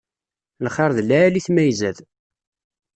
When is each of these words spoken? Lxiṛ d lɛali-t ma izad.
Lxiṛ 0.65 0.91
d 0.97 0.99
lɛali-t 1.07 1.47
ma 1.51 1.63
izad. 1.71 1.97